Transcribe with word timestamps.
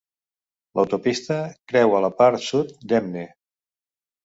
L'autopista 0.79 1.37
creua 1.73 2.01
la 2.07 2.11
part 2.23 2.43
sud 2.47 2.75
d'Hemne. 2.89 3.29